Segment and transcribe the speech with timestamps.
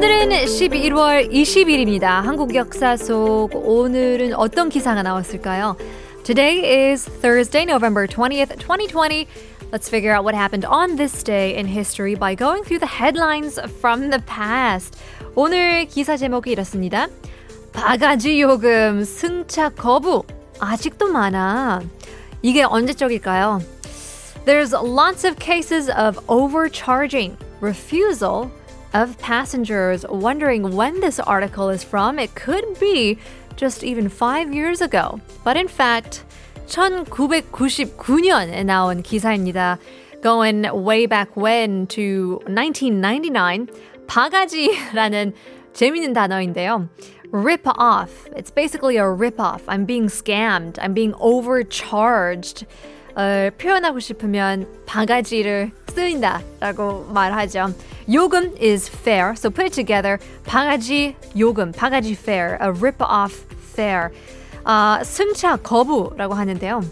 [0.00, 2.22] 오늘은 11월 20일입니다.
[2.22, 5.76] 한국 역사 속 오늘은 어떤 기사가 나왔을까요?
[6.24, 9.26] Today is Thursday, November 20th, 2020.
[9.72, 13.60] Let's figure out what happened on this day in history by going through the headlines
[13.80, 14.98] from the past.
[15.34, 17.08] 오늘 기사 제목이 이렇습니다.
[17.72, 20.24] 바가지 요금 승차 거부
[20.58, 21.82] 아직도 많아.
[22.42, 23.60] 이게 언제적일까요?
[24.46, 28.50] There's lots of cases of overcharging, refusal
[28.94, 30.04] of passengers.
[30.08, 33.18] Wondering when this article is from, it could be
[33.56, 35.20] just even five years ago.
[35.44, 36.24] But in fact,
[36.66, 39.78] 1999년에 나온 기사입니다.
[40.22, 43.68] Going way back when to 1999,
[44.06, 45.34] 바가지라는
[45.72, 46.88] 재밌는 단어인데요.
[47.32, 48.28] Rip off.
[48.34, 49.62] It's basically a rip off.
[49.68, 50.78] I'm being scammed.
[50.80, 52.66] I'm being overcharged.
[53.14, 57.72] 어, 표현하고 싶으면 바가지를 쓰인다라고 말하죠.
[58.12, 60.18] 요금 is fair, so put it together.
[60.44, 64.10] 바가지 요금, 바가지 fare, a rip-off fare.
[64.64, 66.82] 어, 승차 거부라고 하는데요.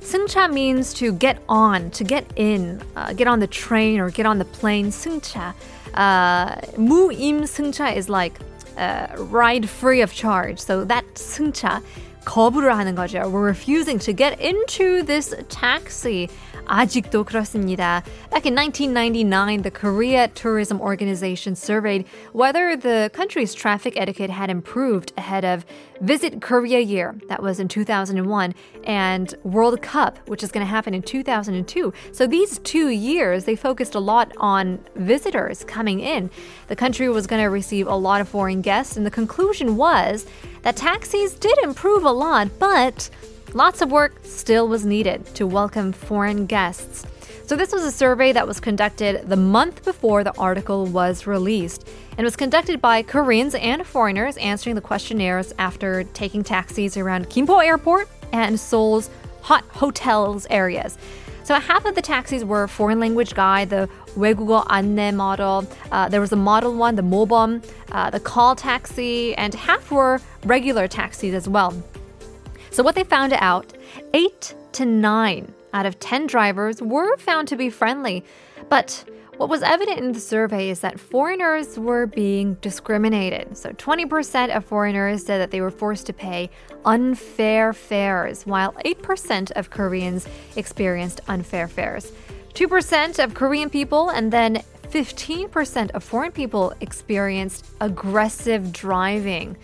[0.00, 4.26] 승차 means to get on, to get in, uh, get on the train or get
[4.26, 4.90] on the plane.
[4.90, 5.54] 승차.
[5.96, 8.38] Uh, 무임 승차 is like
[8.76, 10.58] uh, ride free of charge.
[10.60, 11.82] So that 승차
[12.24, 13.18] 거부를 하는 거죠.
[13.18, 16.28] We're refusing to get into this taxi.
[16.66, 18.02] 아직도 그렇습니다.
[18.30, 25.12] Back in 1999, the Korea Tourism Organization surveyed whether the country's traffic etiquette had improved
[25.18, 25.66] ahead of
[26.01, 28.55] Visit Korea Year, that was in 2001,
[28.85, 31.93] and World Cup, which is going to happen in 2002.
[32.11, 36.29] So these two years, they focused a lot on visitors coming in.
[36.67, 40.25] The country was going to receive a lot of foreign guests, and the conclusion was
[40.61, 43.09] that taxis did improve a lot, but
[43.55, 47.03] Lots of work still was needed to welcome foreign guests.
[47.48, 51.88] So, this was a survey that was conducted the month before the article was released
[52.16, 57.64] and was conducted by Koreans and foreigners answering the questionnaires after taking taxis around Gimpo
[57.64, 59.10] Airport and Seoul's
[59.42, 60.96] hot hotels areas.
[61.44, 65.66] So, half of the taxis were foreign language guide, the 외국어 안내 model.
[65.92, 70.20] Uh, there was a model one, the Mobom, uh, the call taxi, and half were
[70.44, 71.74] regular taxis as well.
[72.70, 73.74] So, what they found out
[74.14, 78.23] eight to nine out of 10 drivers were found to be friendly.
[78.69, 79.03] But
[79.37, 83.57] what was evident in the survey is that foreigners were being discriminated.
[83.57, 86.49] So 20% of foreigners said that they were forced to pay
[86.83, 90.27] unfair fares, while 8% of Koreans
[90.57, 92.11] experienced unfair fares.
[92.53, 99.55] 2% of Korean people and then 15% of foreign people experienced aggressive driving.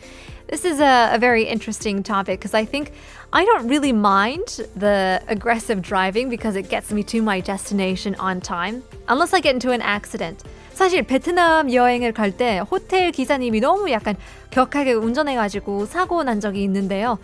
[0.48, 2.92] This is a, a very interesting topic because I think
[3.32, 8.40] I don't really mind the aggressive driving because it gets me to my destination on
[8.40, 10.42] time, unless I get into an accident.
[10.74, 14.16] 사실 베트남 여행을 갈 때 호텔 기사님이 너무 약간
[14.50, 17.18] 격하게 운전해가지고 사고 난 적이 있는데요.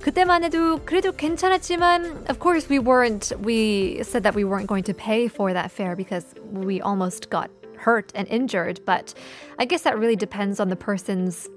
[0.00, 4.94] 그때만 해도 그래도 괜찮았지만 of course we weren't we said that we weren't going to
[4.94, 9.12] pay for that fare because we almost got hurt and injured but
[9.58, 11.48] I guess that really depends on the person's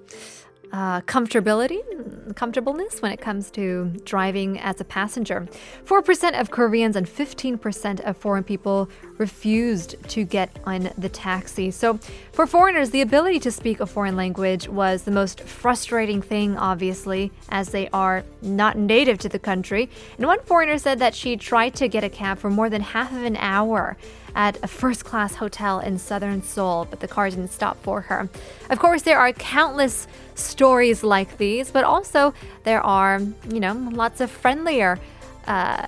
[0.73, 1.81] uh, comfortability,
[2.35, 5.47] comfortableness when it comes to driving as a passenger.
[5.85, 8.89] 4% of Koreans and 15% of foreign people
[9.19, 11.71] refused to get on the taxi.
[11.71, 11.99] So,
[12.33, 17.33] for foreigners, the ability to speak a foreign language was the most frustrating thing, obviously,
[17.49, 19.89] as they are not native to the country.
[20.19, 23.13] And one foreigner said that she tried to get a cab for more than half
[23.13, 23.97] of an hour
[24.37, 28.29] at a first class hotel in southern Seoul, but the car didn't stop for her.
[28.71, 34.21] Of course, there are countless stories like these, but also there are, you know, lots
[34.21, 35.01] of friendlier.
[35.47, 35.87] Uh,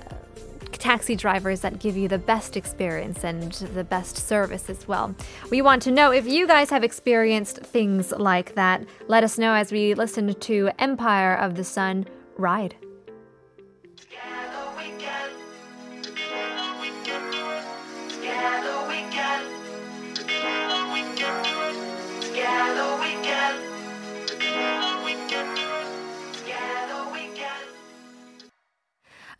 [0.71, 5.13] taxi drivers that give you the best experience and the best service as well.
[5.51, 8.85] We want to know if you guys have experienced things like that.
[9.09, 12.07] Let us know as we listen to Empire of the Sun
[12.37, 12.75] Ride.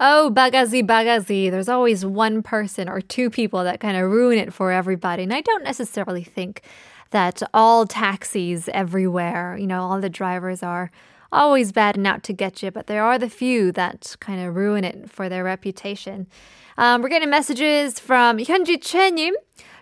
[0.01, 1.51] Oh, bagazi, bagazi.
[1.51, 5.23] There's always one person or two people that kind of ruin it for everybody.
[5.23, 6.63] And I don't necessarily think
[7.11, 10.91] that all taxis everywhere, you know, all the drivers are
[11.31, 14.57] always bad and out to get you, but there are the few that kind of
[14.57, 16.27] ruin it for their reputation.
[16.77, 19.35] Um, we're getting messages from 현지 최님.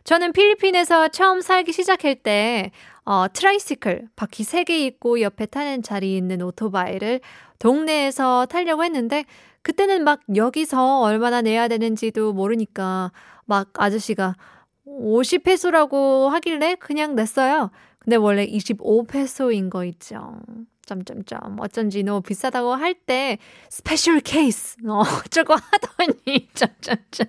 [0.05, 2.73] 저는 필리핀에서 처음 살기 시작할 때
[3.05, 7.21] 어, 트라이시클 바퀴 3개 있고 옆에 타는 자리 있는 오토바이를
[7.59, 9.25] 동네에서 타려고 했는데
[9.68, 13.12] 그때는 막 여기서 얼마나 내야 되는지도 모르니까
[13.44, 14.34] 막 아저씨가
[14.88, 17.69] 50페소라고 하길래 그냥 냈어요.
[18.00, 20.40] 근데 원래 25페소인 거 있죠.
[20.87, 23.39] 점점점 어쩐지 너무 비싸다고 할 때
[23.71, 27.27] 스페셜 케이스 어 저거 하더니 점점점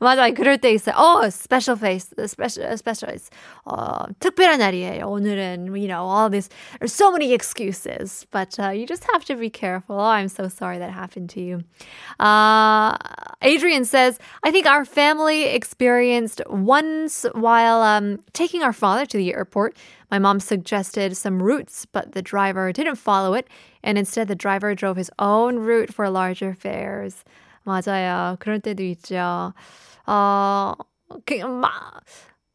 [0.00, 0.96] 맞아 그럴 때 있어요.
[0.96, 3.16] 어 스페셜 페이스 스페셜 스페셜
[3.64, 5.06] 어 특별한 날이에요.
[5.06, 6.48] 오늘은 you know all this
[6.80, 9.96] there's so many excuses but uh, you just have to be careful.
[10.00, 11.60] Oh, I'm so sorry that happened to you.
[12.18, 12.96] Uh,
[13.42, 19.34] Adrian says I think our family experienced once while um, taking our father to the
[19.34, 19.76] airport.
[20.12, 23.46] My mom suggested some routes, but the driver didn't follow it,
[23.82, 27.24] and instead the driver drove his own route for larger fares.
[27.66, 28.36] 맞아요.
[28.40, 29.52] 그럴 때도 있죠.
[30.06, 30.74] 어,
[31.26, 32.02] 그, 막,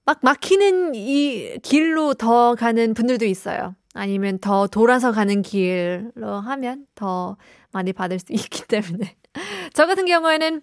[0.05, 3.75] 막 막히는 이 길로 더 가는 분들도 있어요.
[3.93, 7.37] 아니면 더 돌아서 가는 길로 하면 더
[7.71, 9.15] 많이 받을 수 있기 때문에.
[9.73, 10.61] 저 같은 경우에는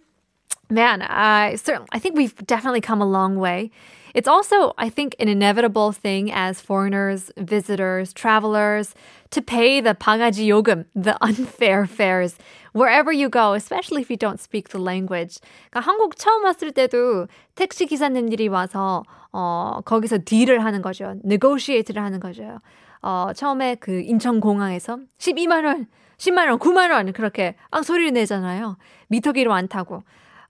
[0.70, 1.56] man, I,
[1.92, 3.70] I think we've definitely come a long way.
[4.14, 8.94] It's also, I think, an inevitable thing as foreigners, visitors, travelers
[9.30, 12.36] to pay the 바가지 요금, the unfair fares,
[12.72, 15.38] wherever you go, especially if you don't speak the language.
[15.70, 21.14] 그러니까 한국 처음 왔을 때도 택시 기사님들이 와서 어, 거기서 딜을 하는 거죠.
[21.24, 22.58] negotiate를 하는 거죠.
[23.02, 25.86] 어, 처음에 그 인천공항에서 12만 원,
[26.18, 28.76] 10만 원, 9만 원 그렇게 아 소리를 내잖아요.
[29.08, 30.02] 미터기로 안 타고.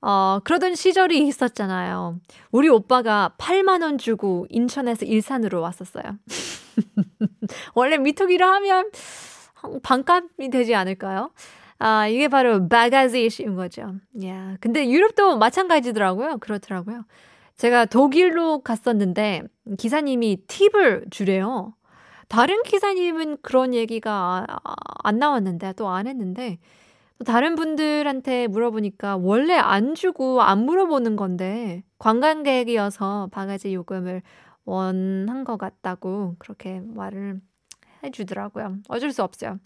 [0.07, 2.19] 어, 그러던 시절이 있었잖아요.
[2.51, 6.03] 우리 오빠가 8만원 주고 인천에서 일산으로 왔었어요.
[7.73, 8.91] 원래 미터기로 하면
[9.81, 11.31] 반값이 되지 않을까요?
[11.79, 13.95] 아, 이게 바로 바가지인 거죠.
[14.23, 16.37] 야, 근데 유럽도 마찬가지더라고요.
[16.37, 17.05] 그렇더라고요.
[17.57, 19.41] 제가 독일로 갔었는데
[19.79, 21.73] 기사님이 팁을 주래요.
[22.27, 24.45] 다른 기사님은 그런 얘기가
[25.03, 26.59] 안 나왔는데 또 안 했는데
[27.23, 34.21] 다른 분들한테 물어보니까 원래 안 주고 안 물어보는 건데 관광객이어서 바가지 요금을
[34.65, 37.39] 원한 것 같다고 그렇게 말을
[38.03, 38.77] 해주더라고요.
[38.89, 39.59] 어쩔 수 없어요.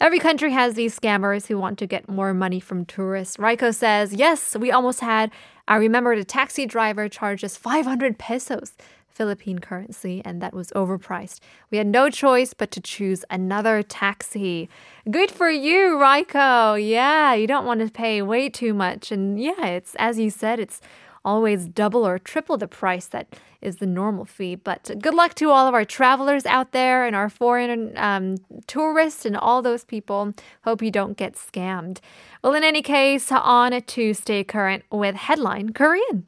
[0.00, 3.36] Every country has these scammers who want to get more money from tourists.
[3.38, 5.30] Raiko says, yes, we almost had,
[5.68, 8.74] I remember the taxi driver charged us 500 pesos
[9.14, 11.40] Philippine currency, and that was overpriced.
[11.70, 14.68] We had no choice but to choose another taxi.
[15.10, 16.74] Good for you, Raiko.
[16.74, 19.12] Yeah, you don't want to pay way too much.
[19.12, 20.80] And yeah, it's as you said, it's
[21.24, 24.54] always double or triple the price that is the normal fee.
[24.54, 28.36] But good luck to all of our travelers out there and our foreign um,
[28.66, 30.34] tourists and all those people.
[30.64, 32.00] Hope you don't get scammed.
[32.42, 36.26] Well, in any case, on to stay current with Headline Korean.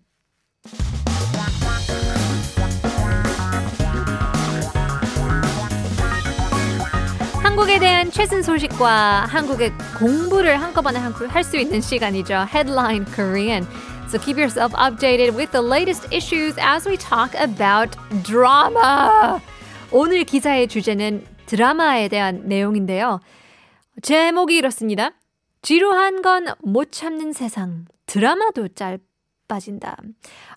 [7.57, 12.45] 한국에 대한 최신 소식과 한국의 공부를 한꺼번에 할 수 있는 시간이죠.
[12.53, 13.67] Headline Korean.
[14.09, 19.41] So keep yourself updated with the latest issues as we talk about drama.
[19.91, 23.21] 오늘 기사의 주제는 드라마에 대한 내용인데요.
[24.03, 25.13] 제목이 이렇습니다.
[25.63, 27.87] 지루한 건 못 참는 세상.
[28.05, 29.97] 드라마도 짧아진다.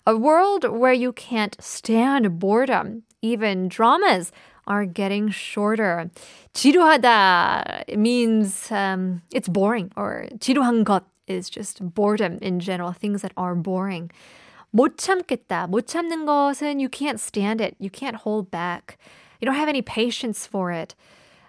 [0.06, 3.04] A world where you can't stand boredom.
[3.22, 4.32] Even dramas
[4.67, 6.09] are getting shorter.
[6.53, 13.33] 지루하다 means um, it's boring, or 지루한 것 is just boredom in general, things that
[13.37, 14.09] are boring.
[14.71, 15.67] 못 참겠다.
[15.67, 17.75] 못 참는 것은 you can't stand it.
[17.79, 18.97] You can't hold back.
[19.39, 20.95] You don't have any patience for it.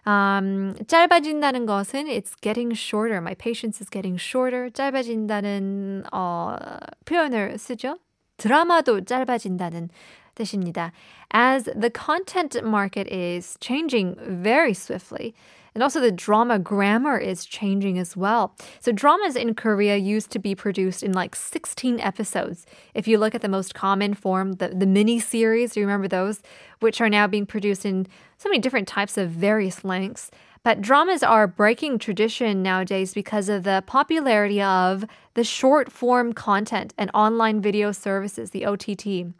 [0.07, 3.21] Um, 짧아진다는 것은 it's getting shorter.
[3.21, 4.71] My patience is getting shorter.
[4.71, 6.57] 짧아진다는 어,
[7.05, 7.99] 표현을 쓰죠.
[8.37, 9.89] 드라마도 짧아진다는
[10.35, 10.93] 뜻입니다.
[11.33, 15.35] As the content market is changing very swiftly,
[15.77, 18.55] and also the drama grammar is changing as well.
[18.81, 22.65] So dramas in Korea used to be produced in like 16 episodes.
[22.95, 26.41] If you look at the most common form, the, the mini series, you remember those,
[26.81, 28.07] which are now being produced in
[28.39, 30.31] so many different types of various lengths.
[30.63, 36.95] But dramas are breaking tradition nowadays because of the popularity of the short form content
[36.97, 39.35] and online video services, the OTT.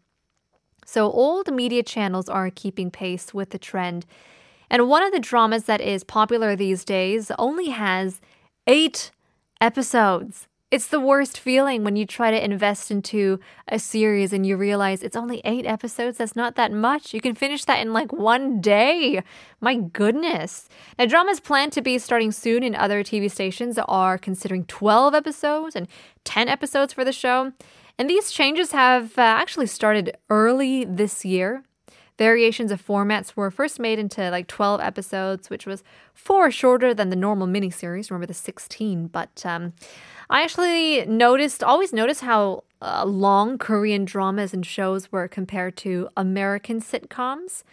[0.86, 4.06] So old media channels are keeping pace with the trend.
[4.70, 8.22] And one of the dramas that is popular these days only has
[8.68, 9.12] eight
[9.60, 10.48] episodes.
[10.72, 15.04] It's the worst feeling when you try to invest into a series and you realize
[15.04, 16.18] it's only eight episodes.
[16.18, 17.14] That's not that much.
[17.14, 19.22] You can finish that in like one day.
[19.60, 20.70] My goodness.
[20.98, 25.76] Now, dramas planned to be starting soon in other TV stations are considering 12 episodes
[25.76, 25.90] and
[26.24, 27.52] 10 episodes for the show.
[27.98, 31.64] And these changes have uh, actually started early this year.
[32.18, 35.84] Variations of formats were first made into like 12 episodes, which was
[36.14, 38.12] four shorter than the normal miniseries.
[38.12, 39.74] Remember the 16, but um,
[40.30, 46.10] I actually noticed, always noticed how uh, long Korean dramas and shows were compared to
[46.16, 47.64] American sitcoms.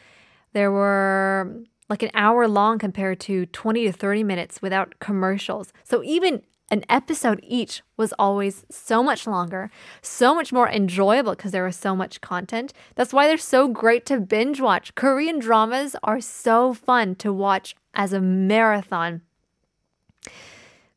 [0.52, 1.54] There were
[1.88, 5.72] like an hour long compared to 20 to 30 minutes without commercials.
[5.84, 9.70] So even an episode each was always so much longer,
[10.02, 12.72] so much more enjoyable because there was so much content.
[12.94, 14.94] That's why they're so great to binge watch.
[14.94, 19.22] Korean dramas are so fun to watch as a marathon.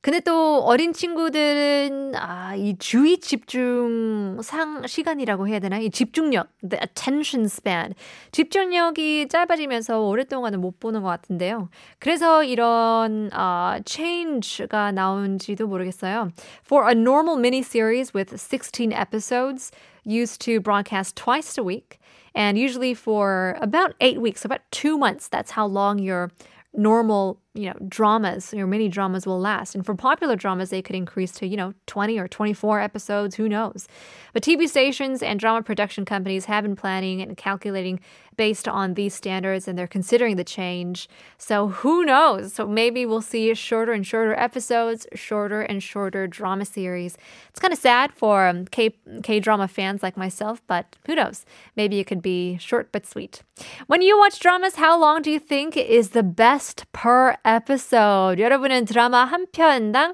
[0.01, 5.77] 근데 또 어린 친구들은 아, 이 주의 집중 상 시간이라고 해야 되나?
[5.77, 7.93] 이 집중력, the attention span.
[8.31, 11.70] 집중력이 짧아지면서 오랫동안은 못 보는 것 같은데요.
[12.00, 16.31] 그래서 이런 어, change가 나온지도 모르겠어요.
[16.65, 19.70] For a normal mini series with 16 episodes
[20.03, 22.00] used to broadcast twice a week
[22.34, 26.31] and usually for about 8 weeks, about 2 months, that's how long your
[26.74, 29.75] normal you know, dramas, your mini dramas will last.
[29.75, 33.50] And for popular dramas, they could increase to, you know, 20 or 24 episodes, who
[33.50, 33.88] knows.
[34.34, 38.00] But TV stations and drama production companies have been planning and calculating
[38.38, 41.10] based on these standards, and they're considering the change.
[41.38, 42.53] So who knows?
[42.53, 47.17] So maybe we'll see shorter and shorter episodes, shorter and shorter drama series.
[47.50, 51.46] It's kind of sad for um, K K drama fans like myself, but who knows?
[51.75, 53.43] Maybe it could be short but sweet.
[53.88, 58.41] When you watch dramas, how long do you think is the best per episode.
[58.41, 60.13] 여러분은 드라마 한 편당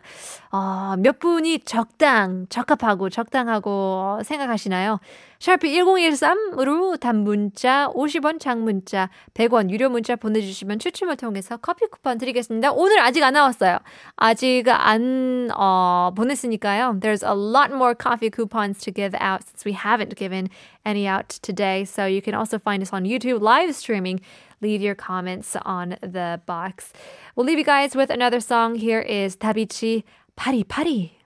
[0.52, 5.00] 어, 몇 분이 적당, 적합하고 적당하고 생각하시나요?
[5.40, 12.72] 샤피 1013으로 단문자 50원, 장문자 100원 유료 문자 보내주시면 추첨을 통해서 커피 쿠폰 드리겠습니다.
[12.72, 13.78] 오늘 아직 안 나왔어요.
[14.16, 17.00] 아직 안 어, 보냈으니까요.
[17.00, 20.50] There's a lot more coffee coupons to give out since we haven't given
[20.86, 21.86] any out today.
[21.86, 24.22] So you can also find us on YouTube live streaming
[24.62, 26.94] leave your comments on the box.
[27.36, 28.76] We'll leave you guys with another song.
[28.76, 30.04] Here is Tabichi
[30.38, 31.17] 파리, 파리.